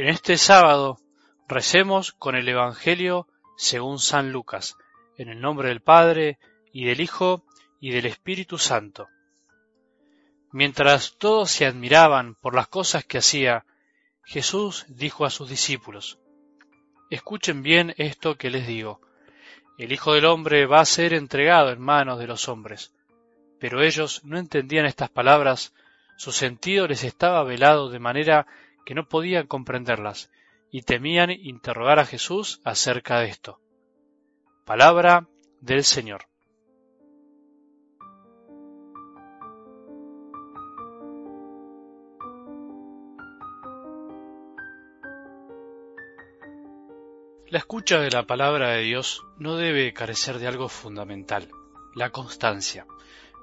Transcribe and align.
En 0.00 0.08
este 0.08 0.38
sábado 0.38 0.96
recemos 1.46 2.12
con 2.12 2.34
el 2.34 2.48
Evangelio 2.48 3.28
según 3.58 3.98
San 3.98 4.32
Lucas, 4.32 4.78
en 5.18 5.28
el 5.28 5.42
nombre 5.42 5.68
del 5.68 5.82
Padre, 5.82 6.38
y 6.72 6.86
del 6.86 7.02
Hijo, 7.02 7.44
y 7.80 7.90
del 7.90 8.06
Espíritu 8.06 8.56
Santo. 8.56 9.08
Mientras 10.52 11.18
todos 11.18 11.50
se 11.50 11.66
admiraban 11.66 12.34
por 12.34 12.54
las 12.54 12.66
cosas 12.66 13.04
que 13.04 13.18
hacía, 13.18 13.66
Jesús 14.24 14.86
dijo 14.88 15.26
a 15.26 15.30
sus 15.30 15.50
discípulos, 15.50 16.18
Escuchen 17.10 17.62
bien 17.62 17.92
esto 17.98 18.38
que 18.38 18.48
les 18.48 18.66
digo. 18.66 19.02
El 19.76 19.92
Hijo 19.92 20.14
del 20.14 20.24
Hombre 20.24 20.64
va 20.64 20.80
a 20.80 20.86
ser 20.86 21.12
entregado 21.12 21.72
en 21.72 21.78
manos 21.78 22.18
de 22.18 22.26
los 22.26 22.48
hombres. 22.48 22.94
Pero 23.58 23.82
ellos 23.82 24.24
no 24.24 24.38
entendían 24.38 24.86
estas 24.86 25.10
palabras, 25.10 25.74
su 26.16 26.32
sentido 26.32 26.88
les 26.88 27.04
estaba 27.04 27.44
velado 27.44 27.90
de 27.90 27.98
manera 27.98 28.46
que 28.84 28.94
no 28.94 29.08
podían 29.08 29.46
comprenderlas, 29.46 30.30
y 30.70 30.82
temían 30.82 31.30
interrogar 31.30 31.98
a 31.98 32.06
Jesús 32.06 32.60
acerca 32.64 33.20
de 33.20 33.28
esto. 33.28 33.60
Palabra 34.64 35.28
del 35.60 35.84
Señor. 35.84 36.26
La 47.48 47.58
escucha 47.58 47.98
de 47.98 48.10
la 48.10 48.28
palabra 48.28 48.68
de 48.68 48.82
Dios 48.82 49.26
no 49.36 49.56
debe 49.56 49.92
carecer 49.92 50.38
de 50.38 50.46
algo 50.46 50.68
fundamental, 50.68 51.48
la 51.96 52.10
constancia. 52.10 52.86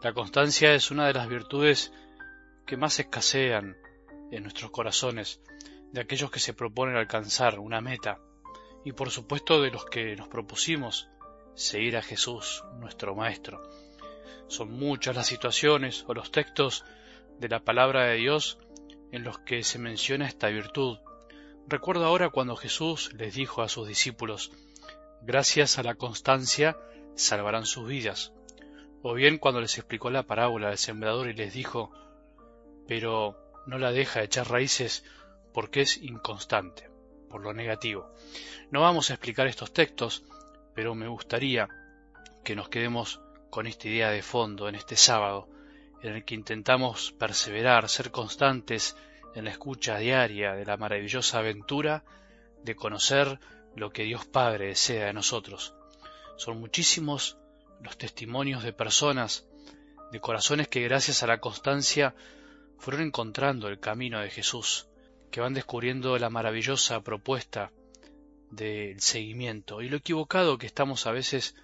La 0.02 0.14
constancia 0.14 0.74
es 0.74 0.92
una 0.92 1.08
de 1.08 1.14
las 1.14 1.28
virtudes 1.28 1.92
que 2.66 2.78
más 2.78 3.02
escasean 3.02 3.76
en 4.32 4.44
nuestros 4.44 4.72
corazones, 4.72 5.42
de 5.92 6.02
aquellos 6.02 6.32
que 6.32 6.40
se 6.40 6.54
proponen 6.54 6.96
alcanzar 6.96 7.60
una 7.60 7.82
meta, 7.82 8.20
y 8.84 8.92
por 8.92 9.10
supuesto 9.10 9.62
de 9.62 9.72
los 9.72 9.86
que 9.86 10.16
nos 10.16 10.28
propusimos 10.28 11.10
seguir 11.56 11.98
a 11.98 12.02
Jesús, 12.02 12.64
nuestro 12.80 13.16
Maestro. 13.16 13.62
Son 14.48 14.72
muchas 14.72 15.16
las 15.16 15.28
situaciones 15.28 16.06
o 16.08 16.14
los 16.14 16.32
textos 16.32 16.86
de 17.40 17.50
la 17.50 17.60
palabra 17.60 18.06
de 18.06 18.16
Dios 18.16 18.60
en 19.12 19.24
los 19.24 19.40
que 19.40 19.64
se 19.64 19.80
menciona 19.80 20.28
esta 20.28 20.48
virtud, 20.48 21.00
Recuerdo 21.70 22.06
ahora 22.06 22.30
cuando 22.30 22.56
Jesús 22.56 23.12
les 23.12 23.36
dijo 23.36 23.62
a 23.62 23.68
sus 23.68 23.90
discípulos, 23.90 24.54
gracias 25.22 25.78
a 25.78 25.84
la 25.84 25.96
constancia 25.96 26.78
salvarán 27.16 27.66
sus 27.66 27.86
vidas. 27.86 28.32
O 29.02 29.14
bien 29.14 29.38
cuando 29.38 29.60
les 29.60 29.78
explicó 29.78 30.10
la 30.10 30.24
parábola 30.24 30.70
del 30.70 30.78
sembrador 30.78 31.28
y 31.28 31.34
les 31.34 31.54
dijo, 31.54 31.92
pero 32.88 33.47
no 33.68 33.78
la 33.78 33.92
deja 33.92 34.24
echar 34.24 34.50
raíces 34.50 35.04
porque 35.54 35.82
es 35.82 35.98
inconstante, 35.98 36.90
por 37.30 37.42
lo 37.42 37.54
negativo. 37.54 38.12
No 38.72 38.82
vamos 38.82 39.10
a 39.10 39.14
explicar 39.14 39.48
estos 39.48 39.74
textos, 39.74 40.24
pero 40.74 40.96
me 40.96 41.08
gustaría 41.08 41.68
que 42.44 42.56
nos 42.56 42.70
quedemos 42.70 43.22
con 43.50 43.68
esta 43.68 43.88
idea 43.88 44.10
de 44.10 44.22
fondo 44.22 44.68
en 44.70 44.76
este 44.76 44.96
sábado, 44.96 45.50
en 46.02 46.16
el 46.16 46.26
que 46.26 46.36
intentamos 46.36 47.12
perseverar, 47.14 47.90
ser 47.90 48.12
constantes 48.12 48.96
en 49.36 49.46
la 49.46 49.52
escucha 49.52 49.98
diaria 49.98 50.54
de 50.54 50.66
la 50.66 50.78
maravillosa 50.78 51.40
aventura 51.40 52.04
de 52.64 52.76
conocer 52.76 53.40
lo 53.76 53.92
que 53.92 54.04
Dios 54.04 54.26
Padre 54.26 54.68
desea 54.68 55.08
de 55.08 55.14
nosotros. 55.14 55.76
Son 56.38 56.60
muchísimos 56.60 57.38
los 57.82 57.98
testimonios 57.98 58.64
de 58.64 58.74
personas, 58.74 59.46
de 60.12 60.20
corazones 60.20 60.68
que 60.68 60.84
gracias 60.84 61.24
a 61.24 61.28
la 61.28 61.40
constancia 61.40 62.16
fueron 62.78 63.08
encontrando 63.08 63.68
el 63.68 63.80
camino 63.80 64.20
de 64.20 64.30
Jesús, 64.30 64.88
que 65.32 65.42
van 65.42 65.54
descubriendo 65.54 66.18
la 66.18 66.30
maravillosa 66.30 67.02
propuesta 67.02 67.72
del 68.52 69.02
seguimiento 69.02 69.82
y 69.82 69.90
lo 69.90 69.98
equivocado 69.98 70.58
que 70.58 70.68
estamos 70.68 71.06
a 71.06 71.12
veces 71.12 71.56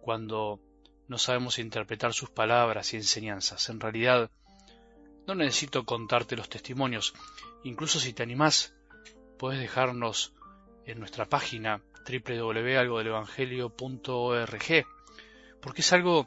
cuando 0.00 0.60
no 1.06 1.18
sabemos 1.18 1.58
interpretar 1.58 2.12
sus 2.12 2.30
palabras 2.30 2.92
y 2.92 2.96
enseñanzas. 2.96 3.68
En 3.68 3.80
realidad, 3.80 4.30
no 5.26 5.34
necesito 5.34 5.84
contarte 5.84 6.36
los 6.36 6.48
testimonios. 6.48 7.14
Incluso 7.64 8.00
si 8.00 8.12
te 8.12 8.22
animás, 8.22 8.74
puedes 9.38 9.60
dejarnos 9.60 10.32
en 10.86 10.98
nuestra 10.98 11.26
página 11.26 11.82
www.algodelevangelio.org, 12.06 14.86
porque 15.60 15.82
es 15.82 15.92
algo 15.92 16.26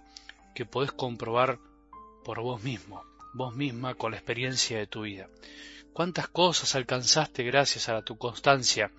que 0.54 0.66
podés 0.66 0.92
comprobar 0.92 1.60
por 2.24 2.42
vos 2.42 2.62
mismo, 2.62 3.04
vos 3.34 3.56
misma 3.56 3.96
con 3.96 4.12
la 4.12 4.18
experiencia 4.18 4.78
de 4.78 4.88
tu 4.88 5.02
vida. 5.02 5.30
¿Cuántas 5.94 6.28
cosas 6.28 6.76
alcanzaste 6.76 7.44
gracias 7.44 7.90
a 7.90 8.02
tu 8.02 8.18
constancia, 8.18 8.92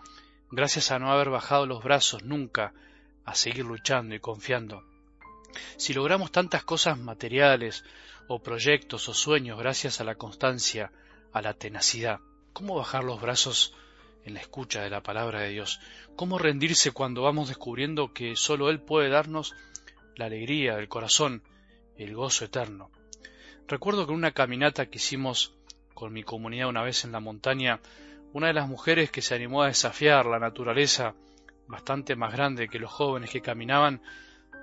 gracias 0.50 0.91
a 0.91 0.98
no 0.98 1.10
haber 1.10 1.31
bajado 1.31 1.66
los 1.66 1.82
brazos 1.82 2.22
nunca, 2.25 2.75
a 3.25 3.34
seguir 3.34 3.65
luchando 3.65 4.15
y 4.15 4.21
confiando? 4.21 4.84
Si 5.76 5.92
logramos 5.92 6.32
tantas 6.32 6.65
cosas 6.65 6.98
materiales 6.98 7.84
o 8.28 8.42
proyectos 8.42 9.09
o 9.09 9.15
sueños 9.15 9.59
gracias 9.59 10.00
a 10.00 10.04
la 10.04 10.15
constancia, 10.15 10.92
a 11.32 11.42
la 11.42 11.54
tenacidad, 11.54 12.21
¿cómo 12.53 12.75
bajar 12.75 13.04
los 13.04 13.21
brazos 13.21 13.75
en 14.25 14.34
la 14.34 14.41
escucha 14.41 14.82
de 14.82 14.91
la 14.91 15.03
palabra 15.03 15.41
de 15.41 15.50
Dios? 15.50 15.81
¿Cómo 16.16 16.38
rendirse 16.38 16.92
cuando 16.92 17.22
vamos 17.22 17.48
descubriendo 17.48 18.12
que 18.12 18.37
sólo 18.37 18.71
Él 18.71 18.81
puede 18.81 19.09
darnos 19.09 19.54
la 20.16 20.26
alegría 20.26 20.76
del 20.76 20.88
corazón, 20.88 21.42
el 21.97 22.15
gozo 22.15 22.44
eterno? 22.44 22.91
Recuerdo 23.69 24.06
que 24.06 24.12
en 24.12 24.19
una 24.19 24.33
caminata 24.33 24.87
que 24.87 24.99
hicimos 24.99 25.55
con 25.95 26.12
mi 26.12 26.23
comunidad 26.23 26.69
una 26.69 26.83
vez 26.83 27.05
en 27.05 27.12
la 27.12 27.21
montaña, 27.21 27.81
una 28.33 28.49
de 28.49 28.55
las 28.55 28.69
mujeres 28.69 29.11
que 29.11 29.23
se 29.23 29.34
animó 29.34 29.62
a 29.62 29.69
desafiar 29.69 30.27
la 30.27 30.39
naturaleza, 30.39 31.15
bastante 31.69 32.17
más 32.17 32.33
grande 32.33 32.69
que 32.69 32.78
los 32.78 32.91
jóvenes 32.91 33.31
que 33.31 33.41
caminaban, 33.41 34.03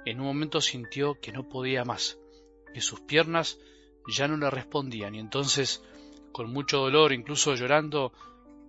en 0.05 0.19
un 0.19 0.27
momento 0.27 0.61
sintió 0.61 1.19
que 1.19 1.31
no 1.31 1.47
podía 1.47 1.83
más, 1.85 2.17
que 2.73 2.81
sus 2.81 3.01
piernas 3.01 3.59
ya 4.07 4.27
no 4.27 4.37
le 4.37 4.49
respondían 4.49 5.15
y 5.15 5.19
entonces, 5.19 5.83
con 6.31 6.51
mucho 6.51 6.79
dolor, 6.79 7.13
incluso 7.13 7.55
llorando, 7.55 8.11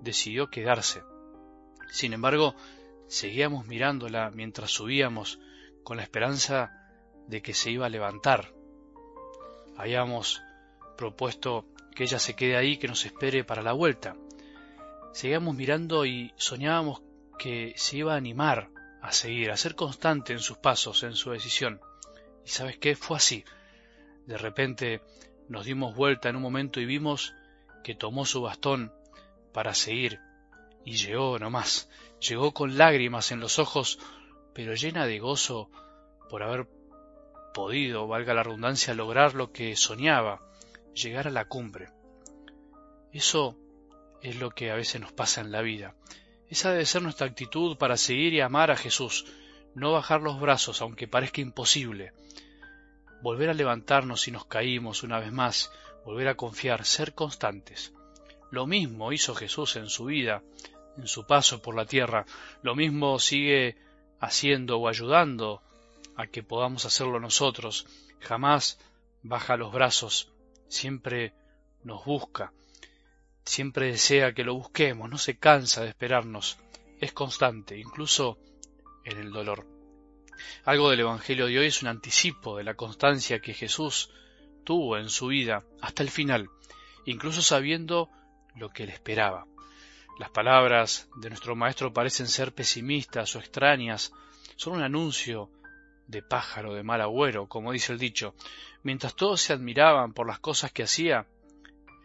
decidió 0.01 0.51
quedarse. 0.51 1.03
Sin 1.91 2.13
embargo, 2.13 2.55
seguíamos 3.09 3.67
mirándola 3.67 4.31
mientras 4.31 4.71
subíamos 4.71 5.39
con 5.83 5.97
la 5.97 6.03
esperanza 6.03 6.71
de 7.27 7.43
que 7.43 7.55
se 7.55 7.71
iba 7.71 7.87
a 7.87 7.91
levantar. 7.91 8.53
Habíamos 9.81 10.43
propuesto 10.99 11.65
que 11.97 12.03
ella 12.03 12.19
se 12.19 12.37
quede 12.37 12.55
ahí, 12.55 12.77
que 12.77 12.87
nos 12.87 13.07
espere 13.07 13.45
para 13.45 13.63
la 13.63 13.73
vuelta. 13.73 14.15
Seguíamos 15.15 15.57
mirando 15.57 16.05
y 16.05 16.35
soñábamos 16.37 17.01
que 17.39 17.73
se 17.77 17.97
iba 17.97 18.13
a 18.13 18.19
animar 18.19 18.69
a 19.01 19.11
seguir, 19.11 19.51
a 19.51 19.57
ser 19.57 19.77
constante 19.77 20.35
en 20.35 20.41
sus 20.41 20.59
pasos, 20.59 21.03
en 21.03 21.15
su 21.15 21.31
decisión. 21.31 21.81
Y 22.45 22.51
sabes 22.51 22.77
qué, 22.77 22.95
fue 22.95 23.17
así. 23.17 23.43
De 24.27 24.37
repente 24.37 25.01
nos 25.49 25.65
dimos 25.65 25.97
vuelta 25.97 26.29
en 26.29 26.37
un 26.37 26.43
momento 26.43 26.79
y 26.79 26.85
vimos 26.85 27.33
que 27.83 27.95
tomó 27.95 28.27
su 28.27 28.43
bastón 28.43 28.93
para 29.55 29.73
seguir. 29.73 30.21
Y 30.85 30.99
llegó 30.99 31.39
nomás, 31.39 31.89
llegó 32.21 32.53
con 32.53 32.77
lágrimas 32.77 33.33
en 33.33 33.41
los 33.41 33.59
ojos, 33.59 33.99
pero 34.53 34.75
llena 34.75 35.07
de 35.07 35.21
gozo 35.21 35.71
por 36.29 36.43
haber 36.43 36.69
podido, 37.53 38.07
valga 38.07 38.35
la 38.35 38.43
redundancia, 38.43 38.95
lograr 38.95 39.35
lo 39.35 39.53
que 39.53 39.77
soñaba, 39.77 40.41
llegar 40.95 41.29
a 41.29 41.31
la 41.31 41.47
cumbre. 41.47 41.89
Eso 43.13 43.57
es 44.23 44.37
lo 44.37 44.51
que 44.51 44.71
a 44.71 44.75
veces 44.75 45.01
nos 45.01 45.13
pasa 45.13 45.41
en 45.41 45.53
la 45.53 45.63
vida. 45.63 45.95
Esa 46.49 46.73
debe 46.73 46.87
ser 46.87 47.03
nuestra 47.03 47.27
actitud 47.27 47.77
para 47.77 47.97
seguir 47.97 48.35
y 48.35 48.41
amar 48.41 48.71
a 48.71 48.77
Jesús, 48.77 49.27
no 49.75 49.93
bajar 49.93 50.21
los 50.21 50.41
brazos 50.41 50.83
aunque 50.83 51.09
parezca 51.09 51.41
imposible, 51.41 52.13
volver 53.23 53.51
a 53.51 53.55
levantarnos 53.55 54.23
si 54.23 54.31
nos 54.31 54.47
caímos 54.47 55.03
una 55.03 55.21
vez 55.21 55.33
más, 55.33 55.71
volver 56.05 56.29
a 56.29 56.35
confiar, 56.35 56.85
ser 56.85 57.15
constantes. 57.15 57.93
Lo 58.51 58.67
mismo 58.67 59.13
hizo 59.13 59.35
Jesús 59.35 59.77
en 59.77 59.89
su 59.89 60.07
vida, 60.07 60.43
en 60.97 61.07
su 61.07 61.27
paso 61.27 61.63
por 61.63 61.77
la 61.77 61.87
tierra, 61.87 62.27
lo 62.63 62.75
mismo 62.75 63.19
sigue 63.19 63.77
haciendo 64.19 64.79
o 64.79 64.89
ayudando 64.89 65.63
a 66.21 66.27
que 66.27 66.43
podamos 66.43 66.85
hacerlo 66.85 67.21
nosotros. 67.21 67.87
Jamás 68.21 68.79
baja 69.23 69.57
los 69.57 69.73
brazos, 69.73 70.33
siempre 70.69 71.33
nos 71.83 72.05
busca, 72.05 72.53
Siempre 73.45 73.87
desea 73.87 74.33
que 74.33 74.45
lo 74.45 74.55
busquemos, 74.55 75.11
no 75.11 75.19
se 75.19 75.37
cansa 75.37 75.83
de 75.83 75.89
esperarnos, 75.89 76.59
es 77.01 77.13
constante, 77.13 77.79
incluso 77.79 78.39
en 79.05 79.19
el 79.19 79.33
dolor. 79.33 79.67
Algo 80.65 80.91
del 80.91 81.01
Evangelio 81.01 81.47
de 81.47 81.59
hoy 81.59 81.67
es 81.67 81.83
un 81.83 81.89
anticipo 81.89 82.57
de 82.57 82.65
la 82.65 82.75
constancia 82.75 83.41
que 83.41 83.53
Jesús 83.55 84.11
tuvo 84.63 84.99
en 84.99 85.09
su 85.09 85.27
vida 85.27 85.65
hasta 85.81 86.03
el 86.03 86.11
final, 86.11 86.49
incluso 87.07 87.43
sabiendo 87.43 88.09
lo 88.55 88.69
que 88.69 88.87
le 88.87 88.93
esperaba. 88.93 89.47
Las 90.19 90.31
palabras 90.31 91.09
de 91.17 91.31
nuestro 91.31 91.57
Maestro 91.57 91.93
parecen 91.93 92.29
ser 92.29 92.55
pesimistas 92.55 93.35
o 93.35 93.39
extrañas, 93.39 94.13
son 94.55 94.75
un 94.75 94.83
anuncio 94.83 95.51
de 96.11 96.23
pájaro 96.23 96.75
de 96.75 96.83
mal 96.83 97.01
agüero, 97.01 97.49
como 97.49 97.73
dice 97.73 97.93
el 97.93 97.99
dicho. 97.99 98.35
Mientras 98.83 99.15
todos 99.15 99.41
se 99.41 99.53
admiraban 99.53 100.13
por 100.13 100.27
las 100.27 100.39
cosas 100.39 100.73
que 100.73 100.83
hacía, 100.83 101.27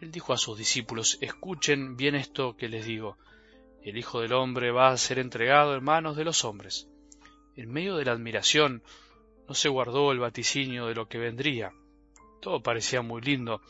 él 0.00 0.10
dijo 0.10 0.32
a 0.32 0.38
sus 0.38 0.58
discípulos, 0.58 1.18
escuchen 1.20 1.96
bien 1.96 2.14
esto 2.14 2.56
que 2.56 2.68
les 2.68 2.84
digo. 2.86 3.16
el 3.82 3.96
Hijo 3.96 4.20
del 4.20 4.32
Hombre 4.32 4.70
va 4.72 4.88
a 4.88 4.96
ser 4.96 5.18
entregado 5.18 5.74
en 5.74 5.84
manos 5.84 6.16
de 6.16 6.24
los 6.24 6.44
hombres. 6.44 6.88
En 7.56 7.70
medio 7.70 7.96
de 7.96 8.04
la 8.04 8.12
admiración 8.12 8.82
no 9.48 9.54
se 9.54 9.68
guardó 9.68 10.12
el 10.12 10.18
vaticinio 10.18 10.86
de 10.86 10.94
lo 10.94 11.08
que 11.08 11.18
vendría. 11.18 11.72
Todo 12.42 12.62
parecía 12.62 13.00
muy 13.00 13.22
lindo. 13.22 13.62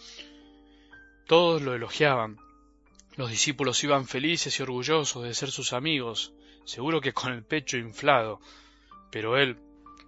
Todos 1.27 1.63
lo 1.63 1.75
elogiaban. 1.75 2.39
Los 3.17 3.31
discípulos 3.31 3.83
iban 3.85 4.07
felices 4.07 4.59
y 4.59 4.63
orgullosos 4.63 5.23
de 5.23 5.35
ser 5.35 5.51
sus 5.51 5.73
amigos, 5.73 6.33
seguro 6.65 7.01
que 7.01 7.13
con 7.13 7.33
el 7.33 7.45
pecho 7.45 7.77
inflado. 7.77 8.41
Pero 9.11 9.37
él 9.37 9.59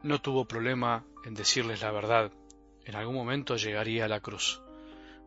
no 0.03 0.21
tuvo 0.21 0.47
problema 0.47 1.05
en 1.25 1.35
decirles 1.35 1.83
la 1.83 1.91
verdad. 1.91 2.33
En 2.85 2.95
algún 2.95 3.15
momento 3.15 3.57
llegaría 3.57 4.05
a 4.05 4.09
la 4.09 4.21
cruz. 4.21 4.63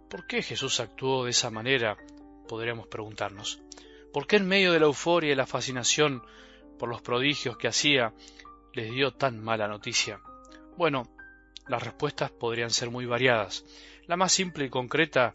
¿Por 0.10 0.28
qué 0.28 0.42
Jesús 0.42 0.80
actuó 0.80 1.26
de 1.26 1.32
esa 1.32 1.50
manera? 1.50 1.98
Podríamos 2.48 2.88
preguntarnos. 2.88 3.62
¿Por 4.14 4.28
qué 4.28 4.38
en 4.38 4.48
medio 4.48 4.74
de 4.74 4.80
la 4.80 4.88
euforia 4.88 5.32
y 5.32 5.36
la 5.36 5.46
fascinación 5.46 6.24
por 6.78 6.90
los 6.90 7.02
prodigios 7.02 7.58
que 7.58 7.68
hacía 7.68 8.14
les 8.74 8.92
dio 8.92 9.14
tan 9.14 9.42
mala 9.42 9.68
noticia? 9.68 10.20
Bueno, 10.78 11.08
las 11.68 11.84
respuestas 11.84 12.32
podrían 12.32 12.72
ser 12.72 12.90
muy 12.90 13.06
variadas. 13.06 13.66
La 14.08 14.18
más 14.18 14.32
simple 14.32 14.66
y 14.66 14.70
concreta 14.70 15.34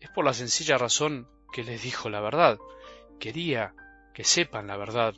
es 0.00 0.08
por 0.10 0.24
la 0.24 0.32
sencilla 0.32 0.78
razón 0.78 1.28
que 1.52 1.64
les 1.64 1.82
dijo 1.82 2.08
la 2.08 2.20
verdad. 2.20 2.58
Quería 3.18 3.74
que 4.14 4.24
sepan 4.24 4.66
la 4.66 4.76
verdad. 4.76 5.14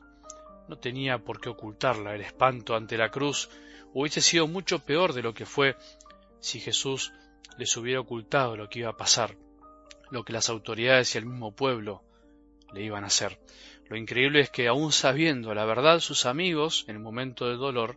No 0.68 0.76
tenía 0.78 1.18
por 1.18 1.40
qué 1.40 1.48
ocultarla. 1.48 2.14
El 2.14 2.20
espanto 2.20 2.76
ante 2.76 2.96
la 2.96 3.10
cruz 3.10 3.48
hubiese 3.94 4.20
sido 4.20 4.46
mucho 4.46 4.80
peor 4.80 5.12
de 5.12 5.22
lo 5.22 5.34
que 5.34 5.46
fue 5.46 5.76
si 6.40 6.60
Jesús 6.60 7.12
les 7.56 7.76
hubiera 7.76 8.00
ocultado 8.00 8.56
lo 8.56 8.68
que 8.68 8.80
iba 8.80 8.90
a 8.90 8.96
pasar, 8.96 9.36
lo 10.10 10.24
que 10.24 10.32
las 10.32 10.48
autoridades 10.48 11.14
y 11.14 11.18
el 11.18 11.26
mismo 11.26 11.54
pueblo 11.54 12.02
le 12.72 12.84
iban 12.84 13.04
a 13.04 13.08
hacer. 13.08 13.40
Lo 13.88 13.96
increíble 13.96 14.40
es 14.40 14.50
que 14.50 14.68
aun 14.68 14.92
sabiendo 14.92 15.54
la 15.54 15.64
verdad 15.64 16.00
sus 16.00 16.26
amigos, 16.26 16.84
en 16.88 16.96
el 16.96 17.02
momento 17.02 17.48
del 17.48 17.58
dolor, 17.58 17.96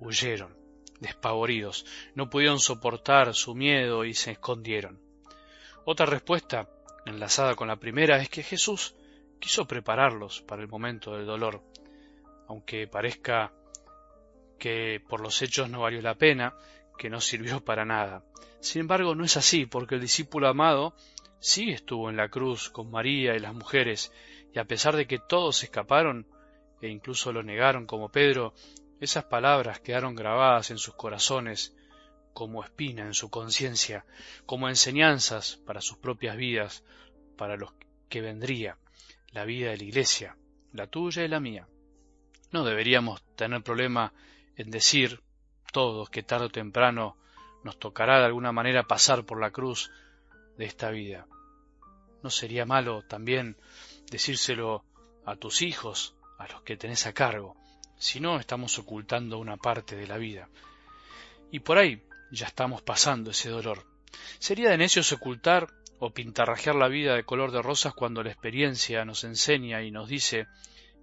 huyeron 0.00 0.54
despavoridos, 1.00 1.86
no 2.14 2.30
pudieron 2.30 2.58
soportar 2.58 3.34
su 3.34 3.54
miedo 3.54 4.04
y 4.04 4.14
se 4.14 4.32
escondieron. 4.32 5.00
Otra 5.84 6.06
respuesta, 6.06 6.68
enlazada 7.06 7.54
con 7.54 7.68
la 7.68 7.76
primera, 7.76 8.20
es 8.20 8.28
que 8.28 8.42
Jesús 8.42 8.94
quiso 9.38 9.66
prepararlos 9.66 10.40
para 10.42 10.62
el 10.62 10.68
momento 10.68 11.14
del 11.14 11.26
dolor, 11.26 11.62
aunque 12.48 12.86
parezca 12.86 13.52
que 14.58 15.02
por 15.08 15.20
los 15.20 15.40
hechos 15.42 15.68
no 15.68 15.80
valió 15.80 16.00
la 16.00 16.14
pena, 16.14 16.54
que 16.98 17.10
no 17.10 17.20
sirvió 17.20 17.64
para 17.64 17.84
nada. 17.84 18.24
Sin 18.60 18.80
embargo, 18.80 19.14
no 19.14 19.24
es 19.24 19.36
así, 19.36 19.66
porque 19.66 19.96
el 19.96 20.00
discípulo 20.00 20.48
amado 20.48 20.94
sí 21.40 21.70
estuvo 21.70 22.08
en 22.08 22.16
la 22.16 22.28
cruz 22.28 22.70
con 22.70 22.90
María 22.90 23.34
y 23.34 23.40
las 23.40 23.54
mujeres, 23.54 24.12
y 24.54 24.58
a 24.58 24.64
pesar 24.64 24.96
de 24.96 25.06
que 25.06 25.18
todos 25.18 25.62
escaparon, 25.62 26.26
e 26.80 26.88
incluso 26.88 27.32
lo 27.32 27.42
negaron 27.42 27.86
como 27.86 28.10
Pedro, 28.10 28.54
esas 29.00 29.24
palabras 29.24 29.80
quedaron 29.80 30.14
grabadas 30.14 30.70
en 30.70 30.78
sus 30.78 30.94
corazones 30.94 31.74
como 32.32 32.64
espina 32.64 33.06
en 33.06 33.14
su 33.14 33.30
conciencia, 33.30 34.04
como 34.46 34.68
enseñanzas 34.68 35.56
para 35.64 35.80
sus 35.80 35.98
propias 35.98 36.36
vidas, 36.36 36.84
para 37.36 37.56
los 37.56 37.72
que 38.08 38.20
vendría, 38.20 38.78
la 39.32 39.44
vida 39.44 39.70
de 39.70 39.78
la 39.78 39.84
Iglesia, 39.84 40.36
la 40.72 40.86
tuya 40.86 41.24
y 41.24 41.28
la 41.28 41.40
mía. 41.40 41.68
No 42.54 42.62
deberíamos 42.62 43.20
tener 43.34 43.64
problema 43.64 44.12
en 44.54 44.70
decir 44.70 45.20
todos 45.72 46.08
que 46.08 46.22
tarde 46.22 46.46
o 46.46 46.50
temprano 46.50 47.16
nos 47.64 47.80
tocará 47.80 48.20
de 48.20 48.26
alguna 48.26 48.52
manera 48.52 48.84
pasar 48.84 49.26
por 49.26 49.40
la 49.40 49.50
cruz 49.50 49.90
de 50.56 50.64
esta 50.64 50.90
vida. 50.90 51.26
¿No 52.22 52.30
sería 52.30 52.64
malo 52.64 53.02
también 53.02 53.56
decírselo 54.08 54.84
a 55.26 55.34
tus 55.34 55.62
hijos, 55.62 56.14
a 56.38 56.46
los 56.46 56.62
que 56.62 56.76
tenés 56.76 57.06
a 57.06 57.12
cargo? 57.12 57.56
Si 57.98 58.20
no, 58.20 58.38
estamos 58.38 58.78
ocultando 58.78 59.40
una 59.40 59.56
parte 59.56 59.96
de 59.96 60.06
la 60.06 60.16
vida. 60.16 60.48
Y 61.50 61.58
por 61.58 61.78
ahí 61.78 62.04
ya 62.30 62.46
estamos 62.46 62.82
pasando 62.82 63.32
ese 63.32 63.48
dolor. 63.48 63.84
Sería 64.38 64.70
de 64.70 64.78
necios 64.78 65.10
ocultar 65.10 65.66
o 65.98 66.10
pintarrajear 66.10 66.76
la 66.76 66.86
vida 66.86 67.16
de 67.16 67.24
color 67.24 67.50
de 67.50 67.62
rosas 67.62 67.94
cuando 67.94 68.22
la 68.22 68.30
experiencia 68.30 69.04
nos 69.04 69.24
enseña 69.24 69.82
y 69.82 69.90
nos 69.90 70.08
dice 70.08 70.46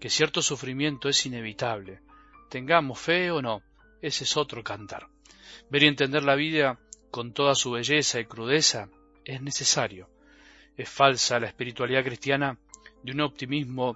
que 0.01 0.09
cierto 0.09 0.42
sufrimiento 0.42 1.09
es 1.09 1.27
inevitable. 1.27 2.01
Tengamos 2.50 3.00
fe 3.00 3.30
o 3.30 3.39
no, 3.39 3.62
ese 4.01 4.24
es 4.24 4.36
otro 4.36 4.63
cantar. 4.63 5.07
Ver 5.69 5.83
y 5.83 5.88
entender 5.88 6.24
la 6.24 6.33
vida 6.33 6.80
con 7.12 7.33
toda 7.33 7.53
su 7.53 7.69
belleza 7.69 8.19
y 8.19 8.25
crudeza 8.25 8.89
es 9.25 9.44
necesario. 9.44 10.09
Es 10.75 10.89
falsa 10.89 11.39
la 11.39 11.45
espiritualidad 11.45 12.03
cristiana 12.03 12.57
de 13.03 13.12
un 13.12 13.21
optimismo 13.21 13.95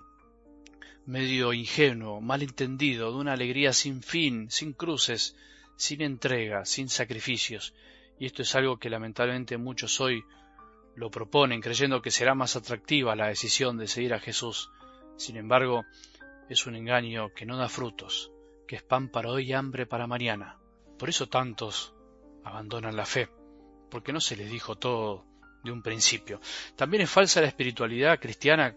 medio 1.07 1.54
ingenuo, 1.54 2.22
mal 2.22 2.44
entendido, 2.44 3.12
de 3.12 3.18
una 3.18 3.34
alegría 3.34 3.74
sin 3.74 4.04
fin, 4.04 4.52
sin 4.52 4.74
cruces, 4.74 5.36
sin 5.75 6.04
entrega, 6.04 6.66
sin 6.66 6.88
sacrificios. 6.88 7.74
Y 8.19 8.28
esto 8.28 8.44
es 8.44 8.54
algo 8.54 8.78
que 8.78 8.92
lamentablemente 8.92 9.57
muchos 9.57 10.00
hoy 10.00 10.24
lo 10.96 11.10
proponen, 11.10 11.62
creyendo 11.62 12.04
que 12.04 12.12
será 12.12 12.36
más 12.36 12.56
atractiva 12.56 13.16
la 13.16 13.28
decisión 13.28 13.78
de 13.78 13.88
seguir 13.88 14.13
a 14.13 14.19
Jesús. 14.19 14.69
Sin 15.17 15.38
embargo, 15.38 15.85
es 16.50 16.65
un 16.67 16.75
engaño 16.75 17.33
que 17.33 17.45
no 17.45 17.57
da 17.57 17.69
frutos, 17.69 18.31
que 18.67 18.75
es 18.75 18.83
pan 18.83 19.09
para 19.09 19.29
hoy 19.29 19.50
y 19.50 19.53
hambre 19.53 19.85
para 19.85 20.07
mañana. 20.07 20.57
Por 20.97 21.09
eso 21.09 21.27
tantos 21.27 21.94
abandonan 22.44 22.95
la 22.95 23.06
fe, 23.06 23.29
porque 23.89 24.13
no 24.13 24.21
se 24.21 24.35
les 24.35 24.50
dijo 24.50 24.75
todo 24.75 25.25
de 25.63 25.71
un 25.71 25.81
principio. 25.81 26.39
También 26.75 27.03
es 27.03 27.09
falsa 27.09 27.41
la 27.41 27.47
espiritualidad 27.47 28.19
cristiana 28.19 28.75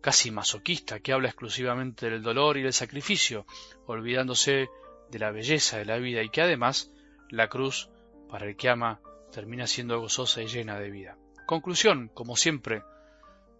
casi 0.00 0.30
masoquista 0.30 1.00
que 1.00 1.12
habla 1.12 1.28
exclusivamente 1.28 2.08
del 2.08 2.22
dolor 2.22 2.56
y 2.56 2.62
del 2.62 2.72
sacrificio, 2.72 3.46
olvidándose 3.86 4.68
de 5.10 5.18
la 5.18 5.30
belleza 5.30 5.78
de 5.78 5.84
la 5.84 5.98
vida 5.98 6.22
y 6.22 6.30
que 6.30 6.42
además 6.42 6.92
la 7.30 7.48
cruz, 7.48 7.90
para 8.30 8.46
el 8.46 8.56
que 8.56 8.68
ama, 8.68 9.00
termina 9.32 9.66
siendo 9.66 10.00
gozosa 10.00 10.42
y 10.42 10.46
llena 10.46 10.78
de 10.78 10.90
vida. 10.90 11.18
Conclusión, 11.46 12.10
como 12.14 12.36
siempre, 12.36 12.82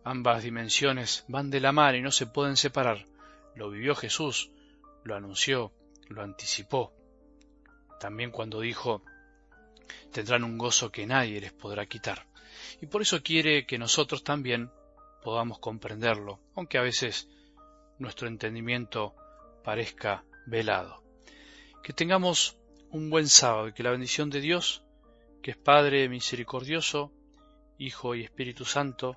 ambas 0.04 0.42
dimensiones 0.42 1.24
van 1.28 1.50
de 1.50 1.60
la 1.60 1.72
mano 1.72 1.98
y 1.98 2.02
no 2.02 2.10
se 2.10 2.26
pueden 2.26 2.56
separar. 2.56 3.06
Lo 3.54 3.70
vivió 3.70 3.94
Jesús, 3.94 4.50
lo 5.04 5.14
anunció, 5.14 5.72
lo 6.08 6.22
anticipó. 6.22 6.92
También 8.00 8.30
cuando 8.30 8.60
dijo, 8.60 9.02
tendrán 10.12 10.44
un 10.44 10.58
gozo 10.58 10.90
que 10.90 11.06
nadie 11.06 11.40
les 11.40 11.52
podrá 11.52 11.86
quitar. 11.86 12.26
Y 12.80 12.86
por 12.86 13.02
eso 13.02 13.22
quiere 13.22 13.66
que 13.66 13.78
nosotros 13.78 14.24
también 14.24 14.70
podamos 15.22 15.58
comprenderlo, 15.58 16.40
aunque 16.54 16.78
a 16.78 16.82
veces 16.82 17.28
nuestro 17.98 18.28
entendimiento 18.28 19.14
parezca 19.64 20.24
velado. 20.46 21.02
Que 21.82 21.92
tengamos 21.92 22.56
un 22.90 23.10
buen 23.10 23.28
sábado 23.28 23.68
y 23.68 23.72
que 23.72 23.82
la 23.82 23.90
bendición 23.90 24.30
de 24.30 24.40
Dios, 24.40 24.82
que 25.42 25.50
es 25.52 25.56
Padre 25.56 26.08
misericordioso, 26.08 27.12
Hijo 27.78 28.14
y 28.14 28.24
Espíritu 28.24 28.64
Santo, 28.64 29.16